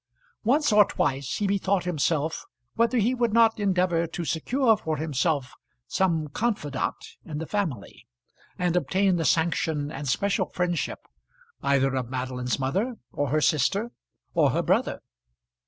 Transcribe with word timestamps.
Once 0.43 0.71
or 0.73 0.83
twice 0.83 1.35
he 1.35 1.45
bethought 1.45 1.83
himself 1.85 2.45
whether 2.73 2.97
he 2.97 3.13
would 3.13 3.31
not 3.31 3.59
endeavour 3.59 4.07
to 4.07 4.25
secure 4.25 4.75
for 4.75 4.97
himself 4.97 5.53
some 5.87 6.27
confidant 6.29 6.95
in 7.23 7.37
the 7.37 7.45
family, 7.45 8.07
and 8.57 8.75
obtain 8.75 9.17
the 9.17 9.23
sanction 9.25 9.91
and 9.91 10.07
special 10.07 10.47
friendship 10.47 11.01
either 11.61 11.93
of 11.95 12.09
Madeline's 12.09 12.57
mother, 12.57 12.95
or 13.11 13.27
her 13.29 13.41
sister, 13.41 13.91
or 14.33 14.49
her 14.49 14.63
brother. 14.63 15.01